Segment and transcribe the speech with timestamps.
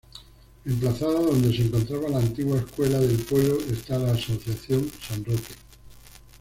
[0.65, 5.53] Emplazada donde se encontraba la antigua escuela del pueblo, está la asociación San Roque.